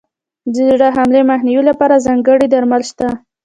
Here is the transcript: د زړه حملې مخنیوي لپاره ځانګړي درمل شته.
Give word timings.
د 0.53 0.55
زړه 0.69 0.87
حملې 0.95 1.21
مخنیوي 1.31 1.63
لپاره 1.69 2.03
ځانګړي 2.05 2.45
درمل 2.53 2.81
شته. 2.89 3.07